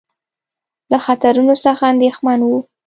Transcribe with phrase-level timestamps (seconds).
[0.91, 2.59] له خطرونو څخه اندېښمن وو.